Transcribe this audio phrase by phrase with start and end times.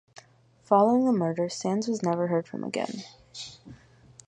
[0.63, 3.03] Following the murder, Sands was never heard from again.